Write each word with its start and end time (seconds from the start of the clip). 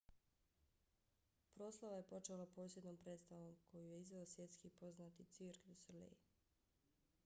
proslava 1.57 1.99
je 2.01 2.07
počela 2.13 2.47
posebnom 2.55 2.97
predstavom 3.03 3.53
koju 3.67 3.83
je 3.87 3.99
izveo 4.01 4.25
svjetski 4.33 4.69
poznati 4.79 5.25
cirque 5.37 5.67
du 5.69 5.75
soleil 5.83 6.17